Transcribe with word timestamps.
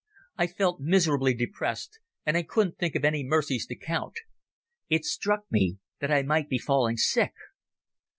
I 0.35 0.47
felt 0.47 0.79
miserably 0.81 1.35
depressed, 1.35 1.99
and 2.25 2.35
I 2.35 2.41
couldn't 2.41 2.79
think 2.79 2.95
of 2.95 3.05
any 3.05 3.23
mercies 3.23 3.67
to 3.67 3.75
count. 3.75 4.21
It 4.89 5.05
struck 5.05 5.45
me 5.51 5.77
that 5.99 6.09
I 6.11 6.23
might 6.23 6.49
be 6.49 6.57
falling 6.57 6.97
sick. 6.97 7.33